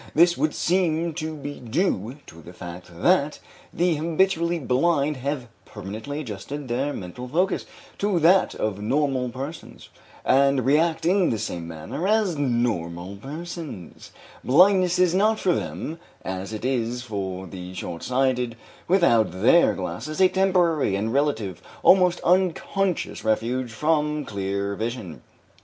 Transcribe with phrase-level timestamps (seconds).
[0.15, 3.37] This would seem to be due to the fact that
[3.71, 7.67] the habitually blind have permanently adjusted their mental focus
[7.99, 9.89] to that of normal persons,
[10.25, 14.11] and react in the same manner as normal persons;
[14.43, 18.55] blindness is not for them, as it is for the short sighted
[18.87, 25.21] without their glasses, a temporary and relative, almost unconscious refuge from clear vision.